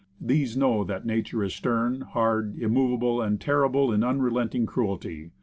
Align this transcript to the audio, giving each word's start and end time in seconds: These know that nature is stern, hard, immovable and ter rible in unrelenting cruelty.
These 0.19 0.57
know 0.57 0.83
that 0.85 1.05
nature 1.05 1.43
is 1.43 1.53
stern, 1.53 2.01
hard, 2.01 2.57
immovable 2.57 3.21
and 3.21 3.39
ter 3.39 3.61
rible 3.69 3.93
in 3.93 4.03
unrelenting 4.03 4.65
cruelty. 4.65 5.29